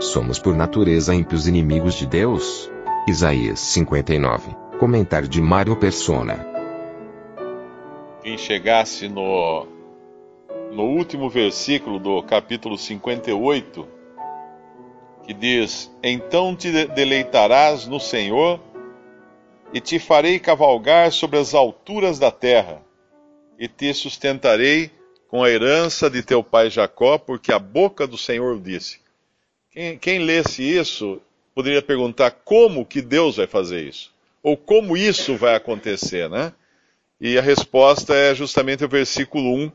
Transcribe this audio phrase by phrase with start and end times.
[0.00, 2.70] Somos por natureza ímpios inimigos de Deus?
[3.08, 4.54] Isaías 59.
[4.78, 6.46] Comentário de Mário Persona.
[8.22, 9.66] Quem chegasse no,
[10.72, 13.86] no último versículo do capítulo 58,
[15.24, 18.60] que diz: Então te de- deleitarás no Senhor,
[19.72, 22.82] e te farei cavalgar sobre as alturas da terra,
[23.58, 24.90] e te sustentarei
[25.28, 29.05] com a herança de teu pai Jacó, porque a boca do Senhor disse.
[30.00, 31.20] Quem, lesse isso
[31.54, 34.10] poderia perguntar como que Deus vai fazer isso?
[34.42, 36.54] Ou como isso vai acontecer, né?
[37.20, 39.70] E a resposta é justamente o versículo 1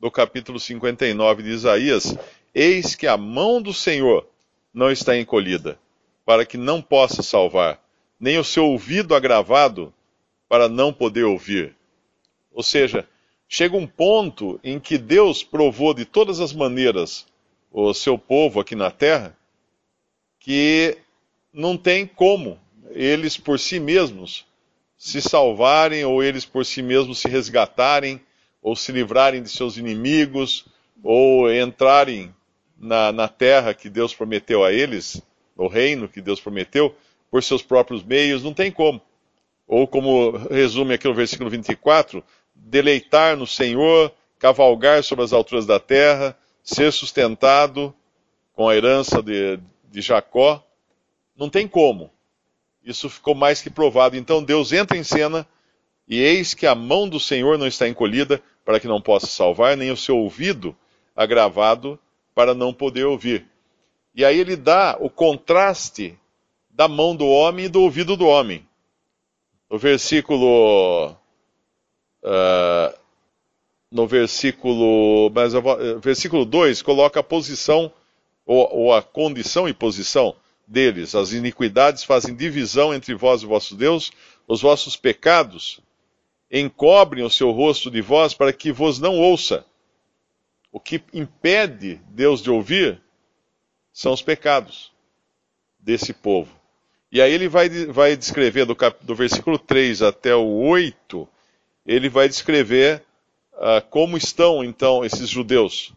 [0.00, 2.16] do capítulo 59 de Isaías:
[2.54, 4.26] Eis que a mão do Senhor
[4.72, 5.78] não está encolhida,
[6.24, 7.78] para que não possa salvar,
[8.18, 9.92] nem o seu ouvido agravado,
[10.48, 11.76] para não poder ouvir.
[12.50, 13.06] Ou seja,
[13.46, 17.26] chega um ponto em que Deus provou de todas as maneiras
[17.76, 19.36] o seu povo aqui na terra,
[20.38, 20.96] que
[21.52, 22.56] não tem como
[22.90, 24.46] eles por si mesmos
[24.96, 28.20] se salvarem, ou eles por si mesmos se resgatarem,
[28.62, 30.64] ou se livrarem de seus inimigos,
[31.02, 32.32] ou entrarem
[32.78, 35.20] na, na terra que Deus prometeu a eles,
[35.56, 36.94] no reino que Deus prometeu,
[37.28, 39.02] por seus próprios meios, não tem como.
[39.66, 42.22] Ou como resume aqui no versículo 24,
[42.54, 47.94] deleitar no Senhor, cavalgar sobre as alturas da terra, ser sustentado
[48.54, 50.64] com a herança de, de Jacó,
[51.36, 52.10] não tem como.
[52.82, 54.16] Isso ficou mais que provado.
[54.16, 55.46] Então Deus entra em cena
[56.08, 59.76] e eis que a mão do Senhor não está encolhida para que não possa salvar,
[59.76, 60.74] nem o seu ouvido
[61.14, 61.98] agravado
[62.34, 63.46] para não poder ouvir.
[64.14, 66.18] E aí ele dá o contraste
[66.70, 68.66] da mão do homem e do ouvido do homem.
[69.70, 71.14] No versículo.
[72.22, 73.03] Uh,
[73.94, 75.30] no versículo.
[75.32, 77.90] Mas vou, versículo 2 coloca a posição,
[78.44, 80.34] ou, ou a condição e posição
[80.66, 81.14] deles.
[81.14, 84.10] As iniquidades fazem divisão entre vós e vosso Deus,
[84.48, 85.80] os vossos pecados
[86.50, 89.64] encobrem o seu rosto de vós para que vos não ouça.
[90.72, 93.00] O que impede Deus de ouvir
[93.92, 94.92] são os pecados
[95.78, 96.50] desse povo.
[97.12, 101.28] E aí ele vai, vai descrever do, cap, do versículo 3 até o 8,
[101.86, 103.04] ele vai descrever
[103.56, 105.92] uh, como estão então esses judeus.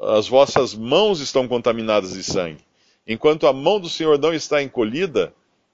[0.00, 2.64] As vossas mãos estão contaminadas de sangue.
[3.06, 5.32] Enquanto a mão do Senhor não está encolhida,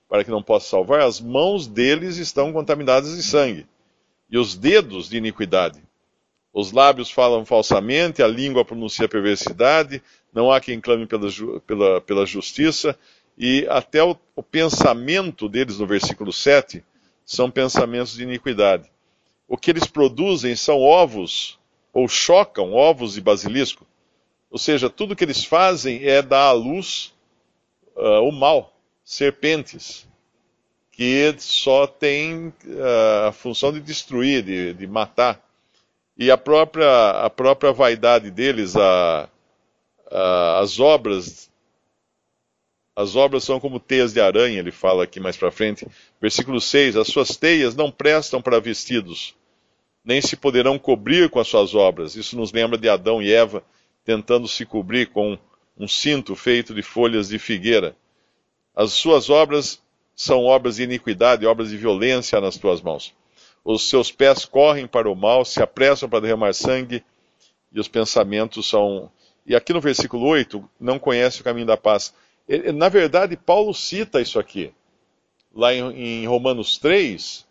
[0.08, 3.66] para que não possa salvar, as mãos deles estão contaminadas de sangue,
[4.28, 5.80] e os dedos de iniquidade.
[6.52, 10.02] Os lábios falam falsamente, a língua pronuncia perversidade,
[10.32, 11.30] não há quem clame pela,
[11.64, 12.98] pela, pela justiça,
[13.38, 16.84] e até o, o pensamento deles, no versículo 7,
[17.24, 18.90] são pensamentos de iniquidade.
[19.50, 21.58] O que eles produzem são ovos,
[21.92, 23.84] ou chocam ovos de basilisco.
[24.48, 27.12] Ou seja, tudo que eles fazem é dar à luz
[27.96, 28.72] uh, o mal,
[29.04, 30.06] serpentes,
[30.92, 35.44] que só tem uh, a função de destruir, de, de, matar.
[36.16, 39.28] E a própria, a própria vaidade deles, a,
[40.12, 41.50] a, as obras,
[42.94, 45.88] as obras são como teias de aranha, ele fala aqui mais para frente.
[46.20, 49.34] Versículo 6: As suas teias não prestam para vestidos,
[50.04, 52.16] nem se poderão cobrir com as suas obras.
[52.16, 53.62] Isso nos lembra de Adão e Eva
[54.04, 55.38] tentando se cobrir com
[55.78, 57.94] um cinto feito de folhas de figueira.
[58.74, 59.82] As suas obras
[60.14, 63.14] são obras de iniquidade, obras de violência nas tuas mãos.
[63.64, 67.04] Os seus pés correm para o mal, se apressam para derramar sangue,
[67.72, 69.10] e os pensamentos são.
[69.46, 72.14] E aqui no versículo 8, não conhece o caminho da paz.
[72.74, 74.72] Na verdade, Paulo cita isso aqui.
[75.54, 77.46] Lá em Romanos 3,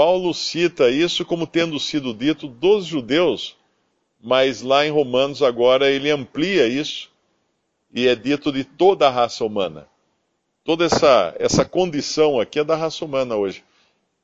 [0.00, 3.54] Paulo cita isso como tendo sido dito dos judeus,
[4.18, 7.10] mas lá em Romanos agora ele amplia isso
[7.92, 9.86] e é dito de toda a raça humana.
[10.64, 13.62] Toda essa, essa condição aqui é da raça humana hoje.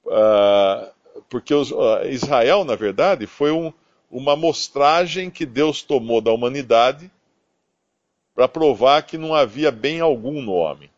[0.06, 0.90] Uh,
[1.28, 3.70] porque os, uh, Israel, na verdade, foi um,
[4.10, 7.10] uma amostragem que Deus tomou da humanidade
[8.34, 10.88] para provar que não havia bem algum no homem.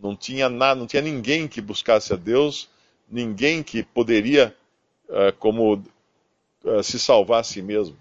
[0.00, 2.72] Não tinha, nada, não tinha ninguém que buscasse a Deus,
[3.14, 4.54] ninguém que poderia,
[5.08, 5.82] uh, como,
[6.82, 7.96] se salvar a si mesmo.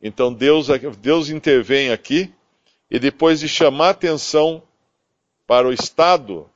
[0.00, 0.68] Então Deus,
[1.00, 2.32] Deus intervém aqui
[2.90, 4.62] e depois de chamar atenção
[5.46, 6.48] para o estado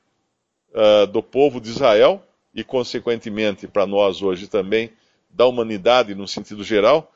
[0.70, 2.22] uh, do povo de Israel
[2.54, 4.92] e, consequentemente, para nós hoje também,
[5.28, 7.12] da humanidade no sentido geral,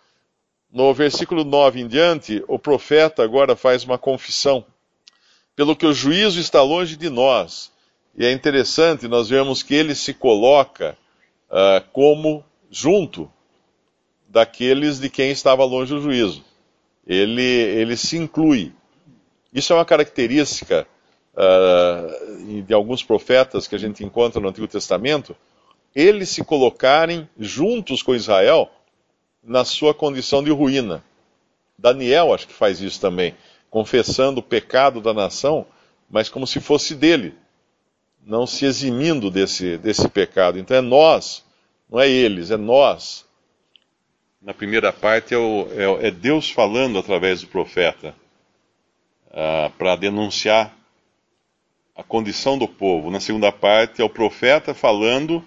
[0.73, 4.65] no versículo 9 em diante, o profeta agora faz uma confissão.
[5.55, 7.71] Pelo que o juízo está longe de nós.
[8.17, 10.97] E é interessante nós vemos que ele se coloca
[11.51, 13.31] uh, como junto
[14.29, 16.45] daqueles de quem estava longe o juízo.
[17.07, 18.73] Ele, ele se inclui.
[19.53, 20.87] Isso é uma característica
[21.35, 25.37] uh, de alguns profetas que a gente encontra no Antigo Testamento,
[25.95, 28.71] eles se colocarem juntos com Israel
[29.43, 31.05] na sua condição de ruína.
[31.79, 33.35] Daniel acho que faz isso também,
[33.71, 35.67] confessando o pecado da nação,
[36.11, 37.35] mas como se fosse dele,
[38.27, 40.59] não se eximindo desse, desse pecado.
[40.59, 41.45] Então é nós,
[41.91, 43.25] não é eles, é nós.
[44.41, 48.15] Na primeira parte é, o, é, é Deus falando através do profeta
[49.31, 50.75] uh, para denunciar
[51.97, 53.11] a condição do povo.
[53.11, 55.45] Na segunda parte é o profeta falando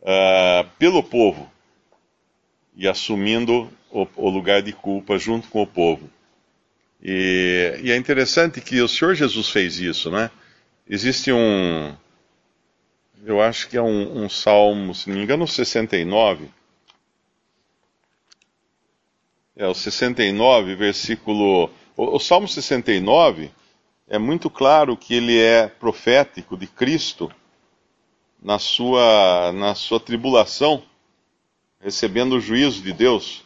[0.00, 1.50] uh, pelo povo
[2.76, 6.10] e assumindo o, o, lugar de culpa junto com o povo.
[7.02, 10.30] E, e, é interessante que o Senhor Jesus fez isso, né?
[10.88, 11.94] Existe um,
[13.24, 16.48] eu acho que é um, um salmo, se não me engano, 69.
[19.54, 21.70] É o 69, versículo.
[21.96, 23.50] O, o Salmo 69
[24.06, 27.30] é muito claro que ele é profético de Cristo
[28.40, 30.82] na sua, na sua tribulação,
[31.80, 33.44] recebendo o juízo de Deus.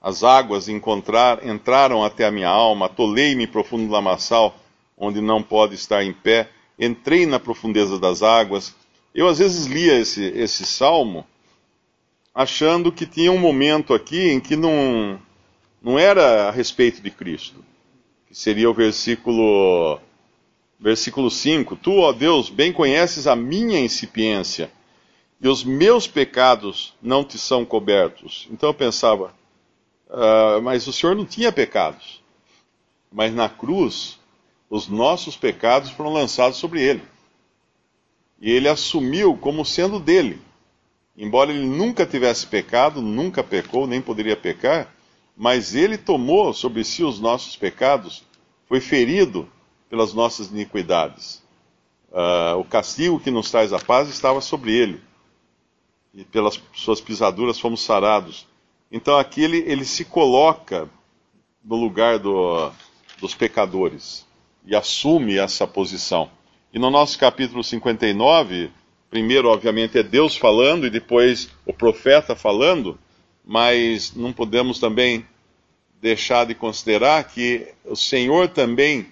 [0.00, 4.54] As águas encontrar, entraram até a minha alma, atolei-me profundo lamaçal,
[4.98, 8.74] onde não pode estar em pé, entrei na profundeza das águas.
[9.14, 11.26] Eu às vezes lia esse, esse salmo
[12.34, 15.20] achando que tinha um momento aqui em que não,
[15.82, 17.64] não era a respeito de Cristo
[18.28, 19.98] que seria o versículo,
[20.78, 21.76] versículo 5.
[21.76, 24.70] Tu, ó Deus, bem conheces a minha incipiência,
[25.40, 28.46] e os meus pecados não te são cobertos.
[28.50, 29.34] Então eu pensava,
[30.08, 32.22] uh, mas o Senhor não tinha pecados.
[33.10, 34.17] Mas na cruz,
[34.70, 37.02] os nossos pecados foram lançados sobre ele.
[38.40, 40.40] E ele assumiu como sendo dele.
[41.16, 44.94] Embora ele nunca tivesse pecado, nunca pecou, nem poderia pecar,
[45.36, 48.24] mas ele tomou sobre si os nossos pecados,
[48.66, 49.48] foi ferido
[49.88, 51.42] pelas nossas iniquidades.
[52.10, 55.00] Uh, o castigo que nos traz a paz estava sobre ele,
[56.14, 58.46] e pelas suas pisaduras fomos sarados.
[58.90, 60.88] Então aqui ele, ele se coloca
[61.64, 62.70] no lugar do,
[63.20, 64.27] dos pecadores
[64.68, 66.30] e assume essa posição.
[66.72, 68.70] E no nosso capítulo 59,
[69.10, 72.96] primeiro, obviamente, é Deus falando e depois o profeta falando
[73.50, 75.24] mas não podemos também
[76.02, 79.06] deixar de considerar que o Senhor também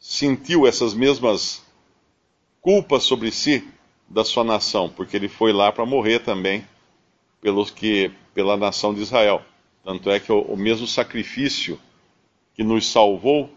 [0.00, 1.62] sentiu essas mesmas
[2.62, 3.68] culpas sobre si
[4.08, 6.66] da sua nação, porque ele foi lá para morrer também
[7.38, 9.42] pelos que pela nação de Israel.
[9.84, 11.78] Tanto é que o, o mesmo sacrifício
[12.54, 13.50] que nos salvou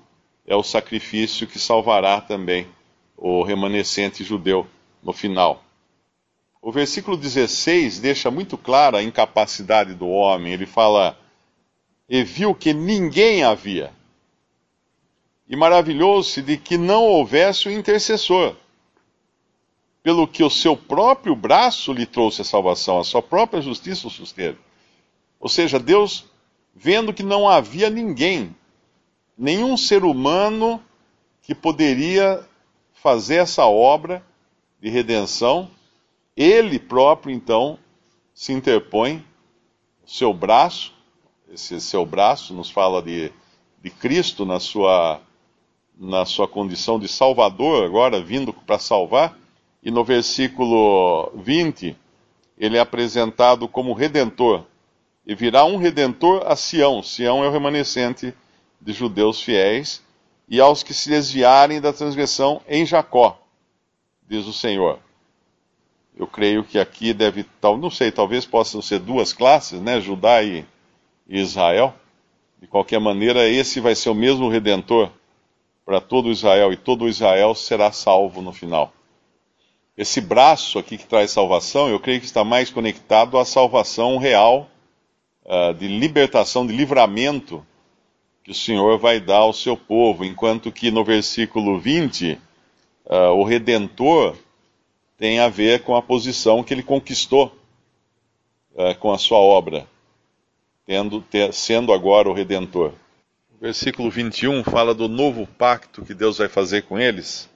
[0.50, 2.68] é o sacrifício que salvará também
[3.16, 4.68] o remanescente judeu
[5.04, 5.64] no final.
[6.60, 10.52] O versículo 16 deixa muito clara a incapacidade do homem.
[10.52, 11.16] Ele fala:
[12.10, 13.94] E viu que ninguém havia.
[15.48, 18.56] E maravilhou-se de que não houvesse o intercessor,
[20.02, 24.12] pelo que o seu próprio braço lhe trouxe a salvação, a sua própria justiça o
[24.12, 24.58] susteve.
[25.40, 26.26] Ou seja, Deus,
[26.76, 28.56] vendo que não havia ninguém,
[29.40, 30.84] nenhum ser humano
[31.42, 32.46] que poderia
[32.94, 34.22] fazer essa obra
[34.82, 35.72] de redenção,
[36.36, 37.80] ele próprio, então,
[38.34, 39.24] se interpõe,
[40.06, 40.94] seu braço,
[41.52, 43.32] esse seu braço nos fala de,
[43.82, 45.22] de Cristo na sua,
[45.98, 49.38] na sua condição de Salvador, agora vindo para salvar,
[49.82, 51.96] e no versículo 20,
[52.58, 54.66] ele é apresentado como redentor.
[55.26, 57.02] E virá um redentor a Sião.
[57.02, 58.34] Sião é o remanescente
[58.82, 60.02] de judeus fiéis,
[60.48, 63.40] e aos que se desviarem da transgressão em Jacó,
[64.28, 65.00] diz o Senhor.
[66.18, 70.66] Eu creio que aqui deve, não sei, talvez possam ser duas classes, né, Judá e
[71.28, 71.94] Israel.
[72.60, 75.10] De qualquer maneira, esse vai ser o mesmo redentor
[75.86, 78.92] para todo Israel e todo Israel será salvo no final.
[79.98, 84.70] Esse braço aqui que traz salvação, eu creio que está mais conectado à salvação real,
[85.46, 87.66] uh, de libertação, de livramento
[88.50, 92.40] que o Senhor vai dar ao seu povo, enquanto que no versículo 20, uh,
[93.08, 94.36] ah, o redentor
[95.20, 97.56] tem a ver com a posição que ele conquistou
[98.74, 99.88] uh, com a sua obra.
[100.84, 102.92] tendo, ter, sendo agora o Redentor.
[103.56, 107.48] O versículo 21 fala do novo pacto que Deus vai fazer com eles.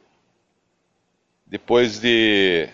[1.47, 2.69] Depois de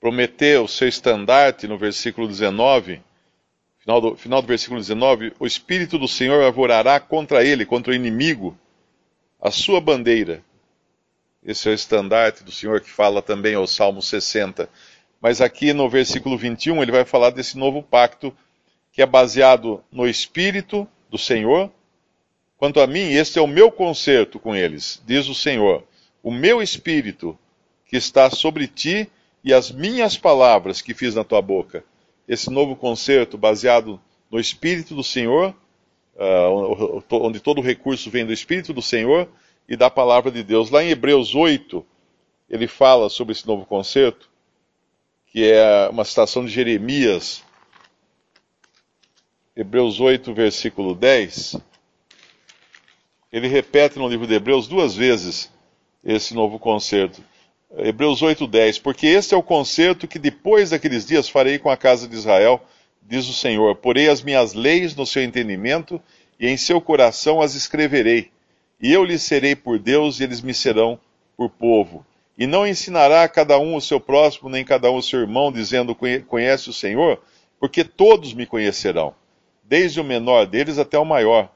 [0.00, 3.00] prometer o seu estandarte no versículo 19,
[3.82, 7.94] final do, final do versículo 19, o Espírito do Senhor avorará contra ele, contra o
[7.94, 8.56] inimigo,
[9.40, 10.42] a sua bandeira.
[11.44, 14.68] Esse é o estandarte do Senhor que fala também ao Salmo 60.
[15.20, 18.32] Mas aqui no versículo 21 ele vai falar desse novo pacto
[18.92, 21.68] que é baseado no Espírito do Senhor.
[22.56, 25.82] Quanto a mim, este é o meu concerto com eles, diz o Senhor.
[26.22, 27.36] O meu Espírito
[27.84, 29.10] que está sobre ti
[29.42, 31.84] e as minhas palavras que fiz na tua boca.
[32.32, 35.54] Esse novo concerto baseado no Espírito do Senhor,
[36.16, 39.28] uh, onde todo o recurso vem do Espírito do Senhor
[39.68, 40.70] e da palavra de Deus.
[40.70, 41.84] Lá em Hebreus 8,
[42.48, 44.30] ele fala sobre esse novo concerto,
[45.26, 47.44] que é uma citação de Jeremias,
[49.54, 51.56] Hebreus 8, versículo 10.
[53.30, 55.52] Ele repete no livro de Hebreus duas vezes
[56.02, 57.22] esse novo concerto.
[57.76, 62.06] Hebreus 8:10, porque este é o concerto que depois daqueles dias farei com a casa
[62.06, 62.60] de Israel,
[63.02, 63.76] diz o Senhor.
[63.76, 66.00] Porei as minhas leis no seu entendimento
[66.38, 68.30] e em seu coração as escreverei.
[68.80, 71.00] E eu lhes serei por Deus e eles me serão
[71.36, 72.04] por povo.
[72.36, 75.96] E não ensinará cada um o seu próximo, nem cada um o seu irmão, dizendo:
[76.26, 77.22] Conhece o Senhor?
[77.58, 79.14] Porque todos me conhecerão,
[79.62, 81.50] desde o menor deles até o maior.